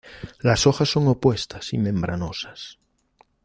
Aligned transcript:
Las 0.39 0.65
hojas 0.65 0.89
son 0.89 1.07
opuestas 1.09 1.73
y 1.73 1.77
membranosas. 1.77 2.79